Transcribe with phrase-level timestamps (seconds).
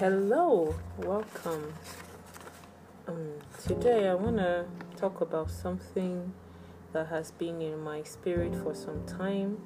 [0.00, 1.74] Hello, welcome.
[3.06, 3.32] Um,
[3.62, 4.64] today I want to
[4.96, 6.32] talk about something
[6.94, 9.58] that has been in my spirit for some time.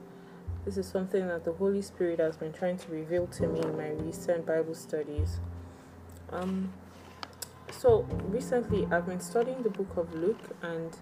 [0.64, 3.76] This is something that the Holy Spirit has been trying to reveal to me in
[3.76, 5.38] my recent Bible studies.
[6.32, 6.72] Um,
[7.70, 10.96] so recently I've been studying the book of Luke and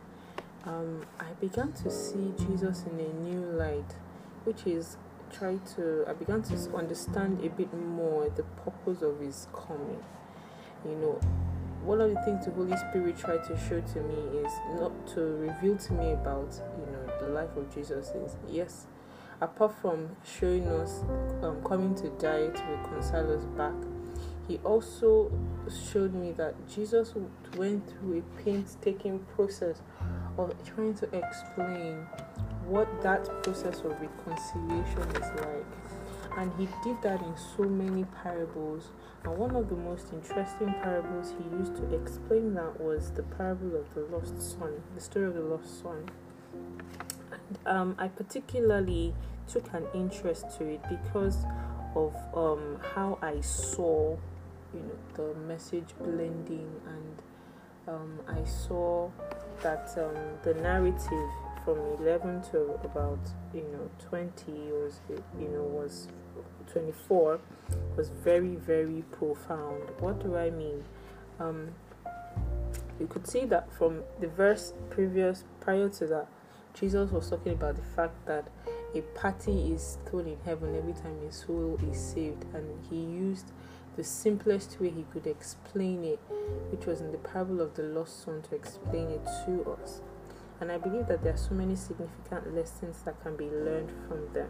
[0.67, 3.96] um, I began to see Jesus in a new light,
[4.45, 4.99] which is
[5.33, 10.02] try to I began to understand a bit more the purpose of his coming.
[10.84, 11.20] You know,
[11.83, 15.20] one of the things the Holy Spirit tried to show to me is not to
[15.20, 18.87] reveal to me about you know the life of Jesus is yes,
[19.41, 21.03] apart from showing us
[21.42, 23.75] um, coming to die to reconcile us back,
[24.47, 25.30] he also
[25.91, 27.14] showed me that Jesus
[27.56, 29.83] went through a painstaking process
[30.39, 32.06] of trying to explain
[32.66, 35.66] what that process of reconciliation is like.
[36.37, 38.91] And he did that in so many parables.
[39.25, 43.77] And one of the most interesting parables he used to explain that was the parable
[43.77, 46.09] of the lost son, the story of the lost son.
[47.31, 49.14] And um, I particularly
[49.47, 51.45] took an interest to it because
[51.95, 54.17] of um, how I saw,
[54.73, 57.23] you know, the message blending, and
[57.89, 59.11] um, I saw
[59.62, 61.31] that um, the narrative
[61.64, 63.20] from 11 to about
[63.55, 65.00] you know 20 was
[65.38, 66.08] you know was
[66.72, 67.41] 24
[67.96, 69.83] was very very profound.
[70.00, 70.84] What do i mean?
[71.38, 71.68] Um
[73.00, 76.28] you could see that from the verse previous prior to that
[76.74, 78.46] jesus was talking about the fact that
[78.94, 82.44] a party is thrown in heaven every time a soul is saved.
[82.55, 83.50] And he used
[83.96, 86.18] the simplest way he could explain it
[86.70, 90.00] which was in the parable of the lost son to explain it to us
[90.62, 94.32] and I believe that there are so many significant lessons that can be learned from
[94.32, 94.48] them.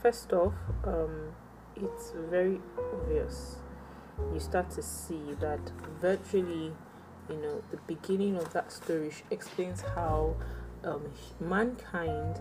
[0.00, 1.34] First off, um,
[1.76, 3.56] it's very obvious.
[4.32, 5.60] You start to see that
[6.00, 6.72] virtually,
[7.28, 10.36] you know, the beginning of that story explains how
[10.84, 11.02] um,
[11.38, 12.40] mankind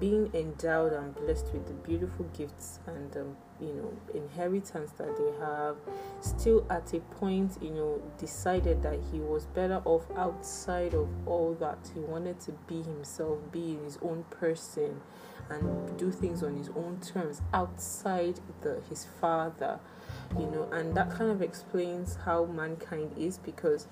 [0.00, 5.44] being endowed and blessed with the beautiful gifts and um, you know inheritance that they
[5.44, 5.76] have
[6.20, 11.54] still at a point you know decided that he was better off outside of all
[11.54, 11.78] that.
[11.94, 15.00] He wanted to be himself be his own person
[15.50, 19.80] and do things on his own terms outside the his father
[20.38, 20.68] you know.
[20.72, 23.86] And that kind of explains how mankind is because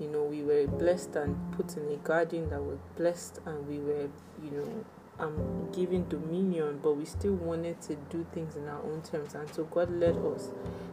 [0.00, 3.78] you know we were blessed and put in a garden that was blessed and we
[3.78, 4.08] were
[4.42, 4.84] you know
[5.18, 9.34] um, given dominion, but we still wanted to do things in our own terms.
[9.34, 10.50] And so God led us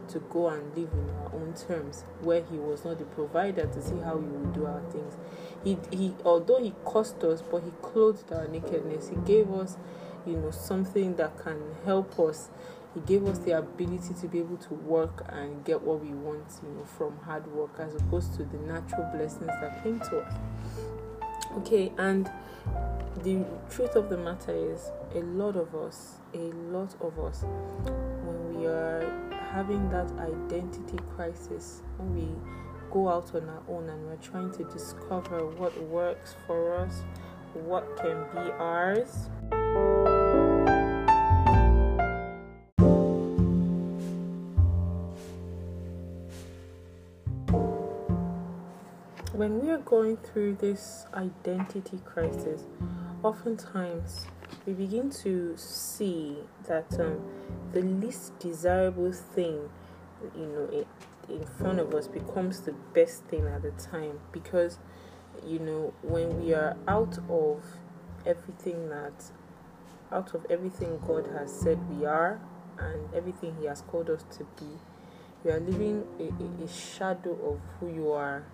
[0.08, 3.82] to go and live in our own terms, where He was not the provider to
[3.82, 5.16] see how we would do our things.
[5.64, 9.08] He, he, although He cost us, but He clothed our nakedness.
[9.08, 9.76] He gave us,
[10.26, 12.50] you know, something that can help us.
[12.94, 16.44] He gave us the ability to be able to work and get what we want,
[16.62, 20.34] you know, from hard work, as opposed to the natural blessings that came to us.
[21.58, 22.30] Okay, and
[23.18, 27.44] the truth of the matter is a lot of us a lot of us
[28.24, 29.04] when we are
[29.52, 32.28] having that identity crisis when we
[32.90, 37.02] go out on our own and we're trying to discover what works for us
[37.54, 39.28] what can be ours.
[49.32, 52.64] When we are going through this identity crisis
[53.22, 54.26] oftentimes
[54.66, 56.36] we begin to see
[56.66, 57.20] that um,
[57.72, 59.68] the least desirable thing,
[60.36, 60.86] you know,
[61.28, 64.78] in front of us becomes the best thing at the time because,
[65.46, 67.62] you know, when we are out of
[68.26, 69.30] everything that,
[70.12, 72.40] out of everything God has said we are
[72.78, 74.66] and everything He has called us to be,
[75.44, 78.44] you are living a, a shadow of who you are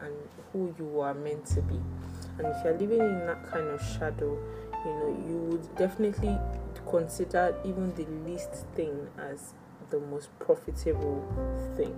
[0.00, 0.14] and
[0.52, 1.80] who you are meant to be
[2.38, 4.38] and if you're living in that kind of shadow
[4.84, 6.36] you know you would definitely
[6.88, 9.54] consider even the least thing as
[9.90, 11.24] the most profitable
[11.76, 11.94] thing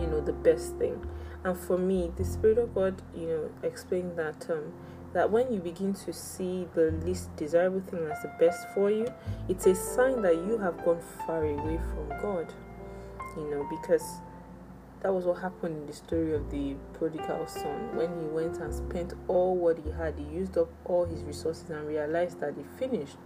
[0.00, 1.04] you know the best thing.
[1.44, 4.72] And for me the spirit of god you know explained that um
[5.12, 9.06] that when you begin to see the least desirable thing as the best for you
[9.48, 12.52] it's a sign that you have gone far away from god
[13.36, 14.20] you know because
[15.02, 17.96] that was what happened in the story of the prodigal son.
[17.96, 21.70] When he went and spent all what he had, he used up all his resources
[21.70, 23.16] and realized that he finished.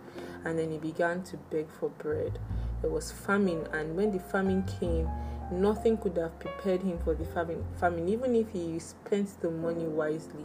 [0.45, 2.39] And then he began to beg for bread.
[2.83, 5.09] There was famine, and when the famine came,
[5.53, 7.65] nothing could have prepared him for the famine.
[7.79, 10.45] Famine, even if he spent the money wisely,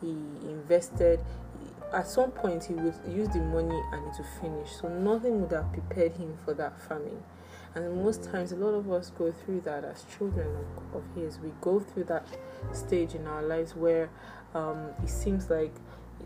[0.00, 0.10] he
[0.42, 1.20] invested.
[1.92, 4.70] At some point, he would use the money and it would finish.
[4.80, 7.22] So nothing would have prepared him for that famine.
[7.74, 10.48] And most times, a lot of us go through that as children
[10.92, 11.38] of, His.
[11.38, 12.26] We go through that
[12.72, 14.10] stage in our lives where
[14.54, 15.72] um, it seems like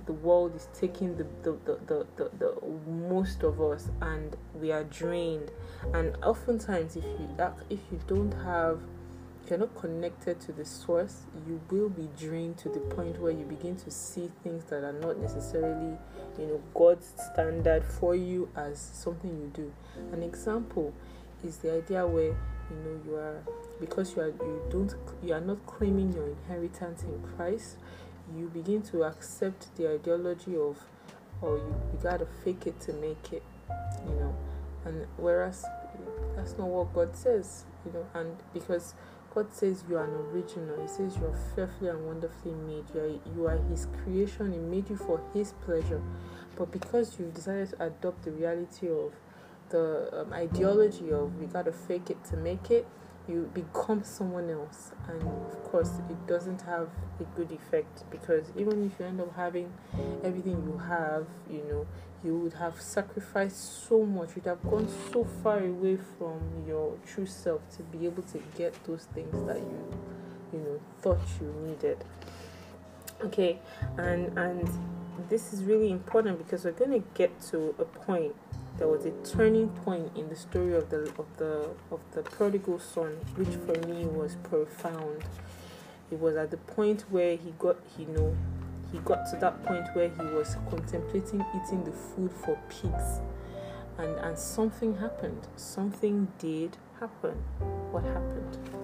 [0.06, 2.54] the world is taking the the, the, the, the, the
[2.90, 5.50] most of us and we are drained
[5.94, 7.28] and oftentimes if you
[7.70, 8.80] if you don't have
[9.42, 13.32] if you're not connected to the source you will be drained to the point where
[13.32, 15.96] you begin to see things that are not necessarily
[16.38, 19.72] you know god's standard for you as something you do
[20.12, 20.92] an example
[21.44, 22.24] is the idea where
[22.70, 23.42] you know you are
[23.80, 27.76] because you are you don't you are not claiming your inheritance in christ
[28.36, 30.78] you begin to accept the ideology of
[31.42, 33.42] oh you, you gotta fake it to make it
[34.08, 34.34] you know.
[34.86, 35.64] And whereas
[36.36, 38.94] that's not what god says you know and because
[39.34, 43.00] god says you are an original he says you are fearfully and wonderfully made you
[43.00, 46.00] are, you are his creation he made you for his pleasure.
[46.56, 49.12] But because you've decided to adopt the reality of
[49.74, 52.86] the um, ideology of we gotta fake it to make it
[53.26, 54.92] you become someone else.
[55.08, 56.88] And of course it doesn't have
[57.20, 59.72] a good effect because even if you end up having
[60.22, 61.86] everything you have you know
[62.22, 64.30] you would have sacrificed so much.
[64.34, 68.72] You'd have gone so far away from your true self to be able to get
[68.84, 69.98] those things that you
[70.52, 72.04] you know thought you needed.
[73.22, 73.58] Okay
[73.96, 74.68] and and
[75.28, 78.34] this is really important because we're going to get to a point
[78.76, 82.78] there was a turning point in the story of the of the of the prodigal
[82.78, 85.24] son which for me was profound.
[86.10, 88.36] It was at the point where he got you know
[88.92, 93.20] he got to that point where he was contemplating eating the food for pigs.
[93.98, 95.46] And and something happened.
[95.56, 97.34] Something did happen.
[97.92, 98.83] What happened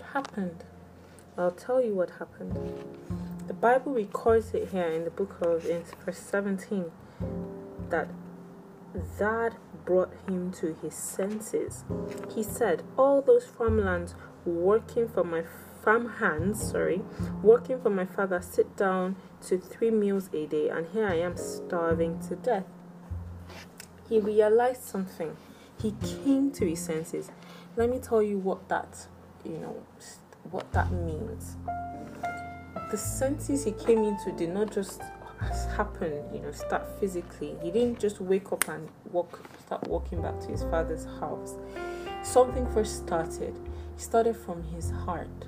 [0.00, 0.64] what happened?
[1.36, 2.58] I'll tell you what happened.
[3.46, 6.90] The Bible records it here in the book of in verse 17
[7.90, 8.08] that
[9.18, 11.84] that brought him to his senses.
[12.34, 14.14] He said, All those farmlands
[14.44, 15.44] working for my
[15.84, 17.02] farm hands, sorry,
[17.42, 19.16] working for my father sit down
[19.48, 22.64] to three meals a day, and here I am starving to death.
[24.08, 25.36] He realized something.
[25.80, 25.94] He
[26.24, 27.30] came to his senses.
[27.76, 29.06] Let me tell you what that
[29.44, 29.76] you know
[30.50, 31.56] what that means.
[32.90, 35.00] The senses he came into did not just
[35.76, 37.56] happen, you know, start physically.
[37.62, 41.54] He didn't just wake up and walk, start walking back to his father's house.
[42.22, 43.58] Something first started.
[43.96, 45.46] He started from his heart.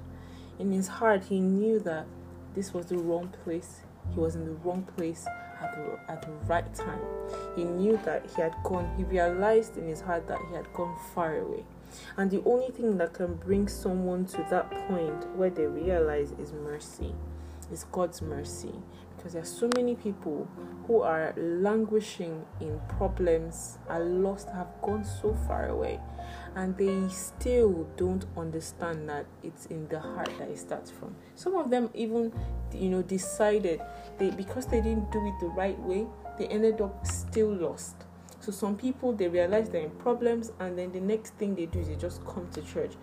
[0.59, 2.07] In his heart, he knew that
[2.55, 3.81] this was the wrong place.
[4.15, 5.27] He was in the wrong place
[5.61, 7.01] at the, at the right time.
[7.57, 10.97] He knew that he had gone, he realized in his heart that he had gone
[11.15, 11.65] far away.
[12.17, 16.53] And the only thing that can bring someone to that point where they realize is
[16.53, 17.15] mercy,
[17.71, 18.73] is God's mercy.
[19.17, 20.49] Because there are so many people
[20.87, 26.01] who are languishing in problems, are lost, have gone so far away,
[26.57, 31.15] and they still don't understand that it's in the heart that it starts from.
[31.37, 32.33] Some of them even,
[32.75, 33.81] you know, decided
[34.19, 36.07] they because they didn't do it the right way,
[36.37, 37.95] they ended up still lost
[38.43, 41.79] so some people they realize they're in problems and then the next thing they do
[41.79, 42.95] is they just come to church.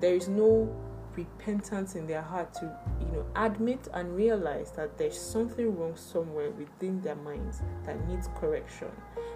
[0.00, 0.74] There is no
[1.14, 6.50] repentance in their heart to you know admit and realize that there's something wrong somewhere
[6.52, 8.88] within their minds that needs correction.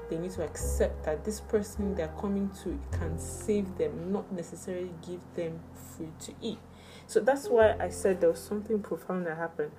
[0.09, 4.93] They need to accept that this person they're coming to can save them not necessarily
[5.07, 6.61] give them food to eat.
[7.07, 9.73] So that's why i said there was something profound that happened.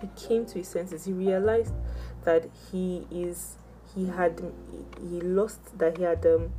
[0.00, 1.04] He came to his senses.
[1.04, 1.72] He realized
[2.24, 3.58] that he is
[3.94, 4.40] he had
[5.10, 6.52] he lost that he had um,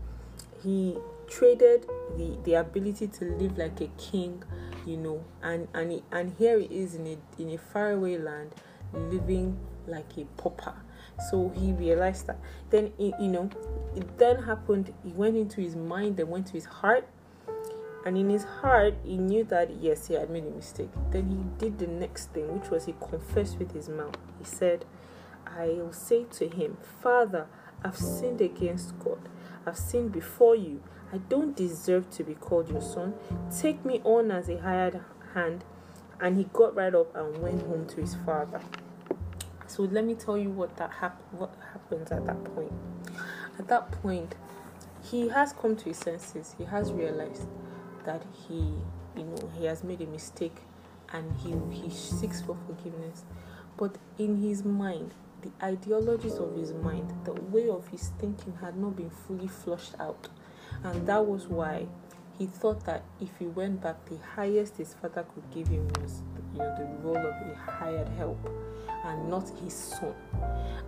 [0.61, 0.97] he
[1.27, 1.85] traded
[2.17, 4.43] the the ability to live like a king
[4.85, 8.51] you know and and he, and here he is in a in a faraway land
[8.93, 10.75] living like a pauper.
[11.29, 12.39] So he realized that.
[12.69, 13.49] Then he, you know
[13.95, 17.07] it then happened he went into his mind and went to his heart.
[18.05, 20.89] And in his heart he knew that yes he had made a mistake.
[21.11, 24.17] Then he did the next thing which was he confessed with his mouth.
[24.39, 24.85] He said
[25.57, 27.47] I will say to him, Father,
[27.83, 29.29] I've sinned against God.
[29.65, 30.81] I've sinned before you.
[31.11, 33.13] I don't deserve to be called your son.
[33.55, 35.01] Take me on as a hired
[35.33, 35.63] hand.
[36.19, 38.61] And he got right up and went home to his father.
[39.67, 42.71] So let me tell you what that hap- what happens at that point.
[43.59, 44.35] At that point,
[45.03, 46.55] he has come to his senses.
[46.57, 47.47] He has realized
[48.05, 48.73] that he,
[49.15, 50.57] you know, he has made a mistake
[51.11, 53.23] and he he seeks for forgiveness.
[53.77, 58.77] But in his mind, the ideologies of his mind, the way of his thinking had
[58.77, 60.29] not been fully flushed out.
[60.83, 61.87] And that was why
[62.37, 66.21] he thought that if he went back, the highest his father could give him was,
[66.53, 68.49] you know, the role of a hired help,
[69.05, 70.15] and not his son.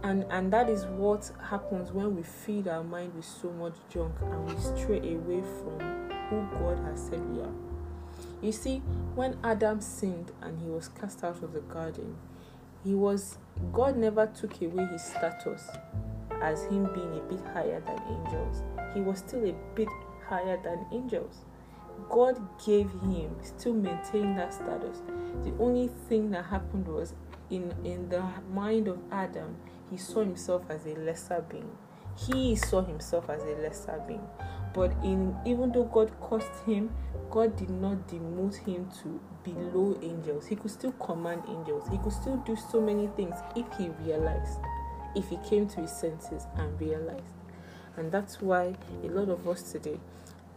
[0.04, 4.14] And and that is what happens when we feed our mind with so much junk
[4.22, 5.80] and we stray away from
[6.30, 7.54] who God has said we are.
[8.42, 8.80] You see,
[9.16, 12.16] when Adam sinned and he was cast out of the garden,
[12.86, 13.38] he was
[13.74, 15.68] God never took away his status
[16.42, 18.64] as him being a bit higher than angels.
[18.94, 19.90] He was still a bit
[20.28, 21.46] higher than angels.
[22.10, 25.02] God gave him, still maintain that status.
[25.44, 27.14] The only thing that happened was
[27.50, 29.56] in, in the mind of Adam,
[29.90, 31.72] he saw himself as a lesser being.
[32.18, 34.28] He saw himself as a lesser being.
[34.76, 36.94] But in even though God cursed him,
[37.32, 40.48] God did not demote him to below angels.
[40.48, 41.88] He could still command angels.
[41.90, 44.60] He could still do so many things if he realized,
[45.16, 47.24] if he came to his senses and realized.
[47.96, 49.98] And that's why a lot of us today,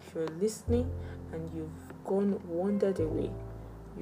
[0.04, 0.90] if you're listening
[1.32, 3.30] and you've gone wandered away,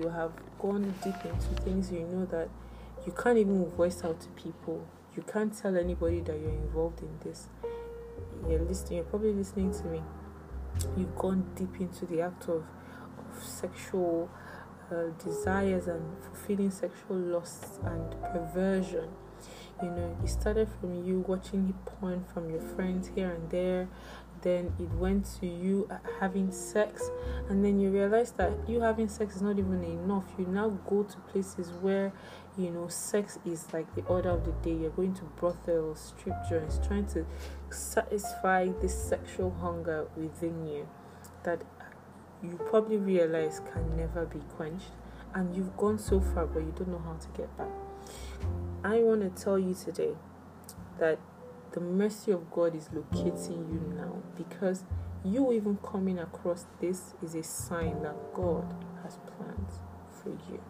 [0.01, 2.49] you have gone deep into things you know that
[3.05, 4.87] you can't even voice out to people.
[5.15, 7.49] You can't tell anybody that you're involved in this.
[8.49, 10.03] You're listening, you're probably listening to me.
[10.97, 12.65] You've gone deep into the act of,
[13.19, 14.31] of sexual
[14.91, 19.09] uh, desires and fulfilling sexual lusts and perversion
[19.83, 23.89] you know it started from you watching porn from your friends here and there
[24.47, 27.11] then it went to you having sex
[27.49, 30.23] and then you realize that you having sex is not even enough.
[30.39, 32.13] You now go to places where
[32.57, 34.83] you know sex is like the order of the day.
[34.83, 37.27] You're going to brothels strip joints trying to
[37.71, 40.89] satisfy this sexual hunger within you
[41.43, 41.63] that
[42.41, 44.93] you probably realize can never be quenched
[45.35, 47.73] and you've gone so far but you don't know how to get back.
[48.85, 50.15] I want to tell you today
[51.01, 51.19] that
[51.77, 54.83] the mercy of God is locating you now because
[55.23, 58.65] you even coming across this is a sign that God
[59.03, 59.81] has plans
[60.11, 60.63] for you.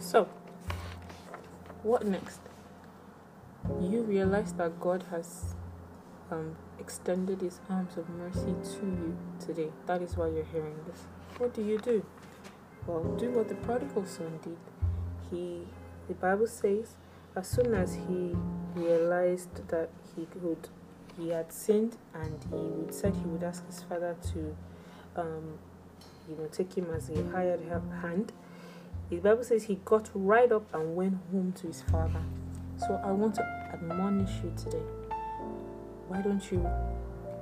[0.00, 0.30] So,
[1.82, 2.40] what next?
[3.82, 5.56] You realize that God has
[6.30, 9.70] um, extended his arms of mercy to you today.
[9.86, 11.04] That is why you're hearing this.
[11.38, 12.04] What do you do?
[12.86, 14.56] Well, do what the prodigal son did.
[15.30, 15.62] He,
[16.06, 16.94] the Bible says,
[17.36, 18.34] as soon as he
[18.74, 20.68] realized that he could,
[21.18, 24.56] he had sinned, and he would said he would ask his father to,
[25.16, 25.58] um,
[26.28, 27.60] you know, take him as a hired
[28.02, 28.32] hand.
[29.10, 32.22] The Bible says he got right up and went home to his father.
[32.76, 33.42] So I want to
[33.72, 35.07] admonish you today
[36.08, 36.66] why don't you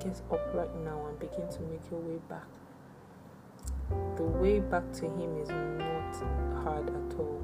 [0.03, 2.47] get up right now and begin to make your way back?
[4.17, 7.41] The way back to Him is not hard at all.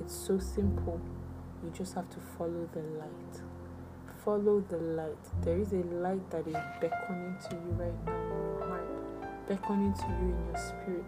[0.00, 1.00] It's so simple.
[1.62, 3.42] You just have to follow the light.
[4.24, 5.42] Follow the light.
[5.42, 9.92] There is a light that is beckoning to you right now in your heart, beckoning
[9.92, 11.04] to you in your spirit.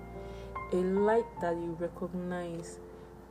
[0.72, 2.78] A light that you recognize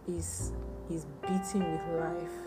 [0.07, 0.51] is
[0.89, 2.45] is beating with life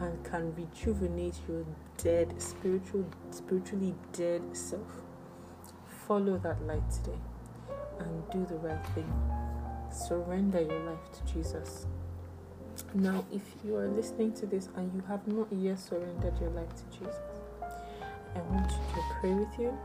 [0.00, 1.64] and can rejuvenate your
[1.96, 5.02] dead spiritual spiritually dead self.
[6.06, 7.18] Follow that light today
[7.98, 9.12] and do the right thing.
[9.92, 11.86] Surrender your life to jesus.
[12.94, 16.68] Now if you are listening to this and you have not yet surrendered your life
[16.76, 17.18] to jesus
[18.34, 19.76] i want you to pray with you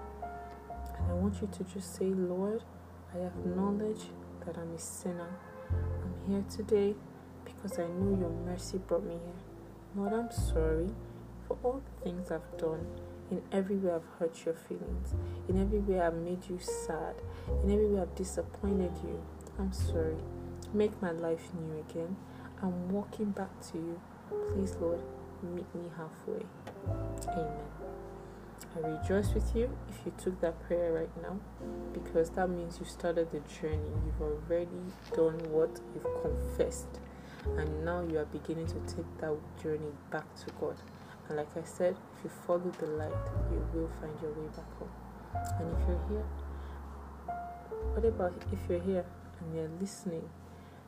[0.97, 2.63] and i want you to just say lord
[3.15, 4.03] i acknowledge
[4.45, 5.29] that i'm a sinner.
[5.71, 6.95] I'm here today
[7.63, 9.53] because i know your mercy brought me here
[9.95, 10.89] Lord, I'm sorry
[11.47, 12.87] for all the things I've done.
[13.29, 15.13] In every way, I've hurt your feelings.
[15.47, 17.13] In every way, I've made you sad.
[17.63, 19.21] In every way, I've disappointed you.
[19.59, 20.17] I'm sorry.
[20.73, 22.15] Make my life new again.
[22.63, 24.01] I'm walking back to you.
[24.51, 25.01] Please, Lord,
[25.43, 26.43] meet me halfway.
[27.33, 27.53] Amen.
[28.75, 31.37] I rejoice with you if you took that prayer right now
[31.93, 33.91] because that means you started the journey.
[34.05, 34.81] You've already
[35.15, 36.99] done what you've confessed
[37.57, 40.75] and now you are beginning to take that journey back to God.
[41.27, 43.11] And like I said, if you follow the light,
[43.51, 44.89] you will find your way back home.
[45.59, 46.25] And if you're here,
[47.93, 49.05] what about if you're here
[49.39, 50.27] and you're listening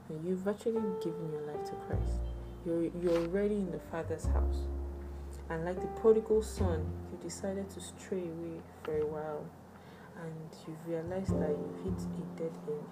[0.10, 2.20] and you've actually given your life to Christ?
[2.66, 4.68] You're, you're already in the Father's house.
[5.50, 9.46] And like the prodigal son, you decided to stray away for a while
[10.22, 10.34] and
[10.68, 12.84] you've realized that you've hit a dead end.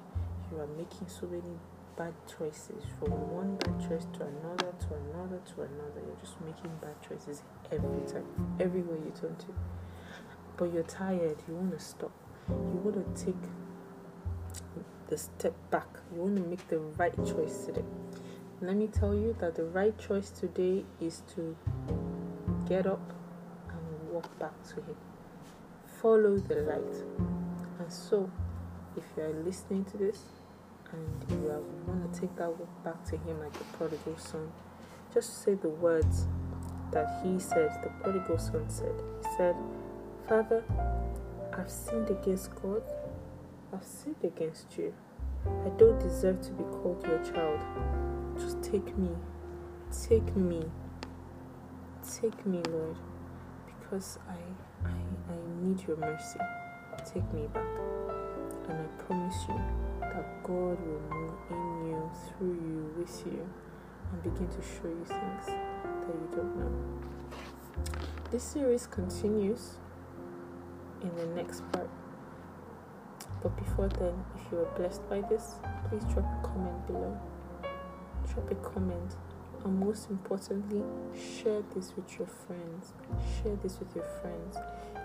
[0.52, 1.58] You are making so many
[1.96, 6.02] bad choices from one bad choice to another to another to another.
[6.06, 8.26] You're just making bad choices every time,
[8.60, 9.54] everywhere you turn to.
[10.58, 12.12] But you're tired, you want to stop,
[12.50, 13.42] you want to take
[15.08, 17.86] the step back, you want to make the right choice today.
[18.62, 21.56] let me tell you that the right choice today is to
[22.68, 23.14] get up
[23.70, 24.96] and walk back to Him.
[26.02, 27.04] Follow the light.
[27.80, 28.30] And so,
[28.96, 30.20] if you are listening to this
[30.94, 34.52] and you want to take that walk back to Him like the prodigal son,
[35.14, 36.28] just say the words
[36.92, 38.94] that He said, the prodigal son said.
[39.22, 39.56] He said,
[40.28, 40.64] Father,
[41.52, 42.84] I've sinned against God,
[43.74, 44.94] I've sinned against you.
[45.46, 47.60] I don't deserve to be called your child.
[48.38, 49.10] Just take me.
[50.08, 50.64] Take me.
[52.20, 52.98] Take me, Lord,
[53.66, 56.40] because I, I, I need your mercy.
[57.06, 57.66] Take me back.
[58.70, 59.83] And I promise you
[60.14, 63.50] that God will move in you, through you, with you,
[64.12, 66.72] and begin to show you things that you don't know.
[68.30, 69.80] This series continues
[71.02, 71.90] in the next part.
[73.42, 75.56] But before then, if you were blessed by this,
[75.90, 77.20] please drop a comment below.
[78.32, 79.16] Drop a comment.
[79.66, 82.94] And most importantly, share this with your friends.
[83.42, 84.58] Share this with your friends.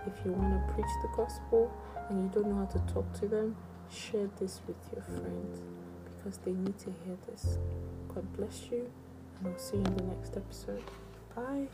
[0.07, 1.73] If you want to preach the gospel
[2.09, 3.57] and you don't know how to talk to them,
[3.91, 5.61] Share this with your friends
[6.17, 7.59] because they need to hear this.
[8.15, 8.91] God bless you,
[9.39, 10.85] and I'll see you in the next episode.
[11.35, 11.69] Bye.